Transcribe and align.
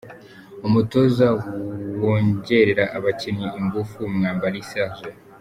Umutoza 0.67 1.27
wongerera 2.03 2.85
abakinnyi 2.97 3.47
ingufu: 3.59 3.99
Mwambari 4.15 4.59
Serge. 4.69 5.09